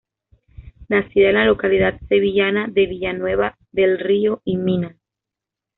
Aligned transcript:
Nacida 0.89 1.29
en 1.29 1.35
la 1.35 1.45
localidad 1.45 2.01
sevillana 2.09 2.65
de 2.67 2.87
Villanueva 2.87 3.55
del 3.71 3.99
Río 3.99 4.41
y 4.43 4.57
Minas. 4.57 4.95